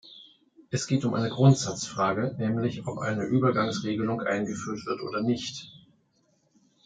[0.71, 5.71] Es geht um eine Grundsatzfrage, nämlich ob eine Übergangsregelung eingeführt wird oder nicht.